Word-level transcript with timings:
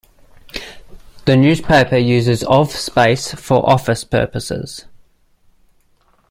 The 1.25 1.37
newspaper 1.37 1.95
uses 1.95 2.43
of 2.45 2.71
space 2.71 3.35
for 3.35 3.63
office 3.69 4.03
purposes. 4.03 4.85